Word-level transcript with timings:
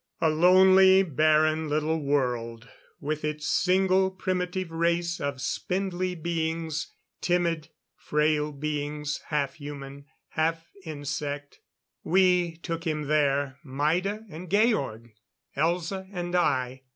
A 0.19 0.31
lonely, 0.31 1.03
barren 1.03 1.69
little 1.69 2.01
world, 2.01 2.67
with 2.99 3.23
its 3.23 3.47
single, 3.47 4.09
primitive 4.09 4.71
race 4.71 5.19
of 5.21 5.39
spindly 5.39 6.15
beings 6.15 6.95
timid, 7.21 7.69
frail 7.95 8.51
beings, 8.51 9.19
half 9.27 9.53
human, 9.53 10.05
half 10.29 10.71
insect. 10.85 11.59
We 12.03 12.57
took 12.63 12.83
him 12.87 13.03
there 13.03 13.59
Maida 13.63 14.25
and 14.27 14.49
Georg, 14.49 15.11
Elza 15.55 16.09
and 16.11 16.33
I. 16.33 16.81